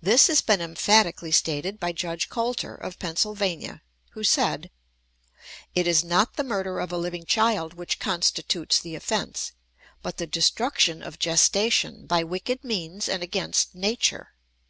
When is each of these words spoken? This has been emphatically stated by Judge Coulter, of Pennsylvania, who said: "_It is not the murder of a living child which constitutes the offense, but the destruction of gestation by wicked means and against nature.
This 0.00 0.28
has 0.28 0.40
been 0.40 0.62
emphatically 0.62 1.30
stated 1.30 1.78
by 1.78 1.92
Judge 1.92 2.30
Coulter, 2.30 2.74
of 2.74 2.98
Pennsylvania, 2.98 3.82
who 4.12 4.24
said: 4.24 4.70
"_It 5.76 5.84
is 5.84 6.02
not 6.02 6.36
the 6.36 6.42
murder 6.42 6.80
of 6.80 6.90
a 6.90 6.96
living 6.96 7.26
child 7.26 7.74
which 7.74 7.98
constitutes 7.98 8.80
the 8.80 8.94
offense, 8.94 9.52
but 10.00 10.16
the 10.16 10.26
destruction 10.26 11.02
of 11.02 11.18
gestation 11.18 12.06
by 12.06 12.24
wicked 12.24 12.64
means 12.64 13.10
and 13.10 13.22
against 13.22 13.74
nature. 13.74 14.32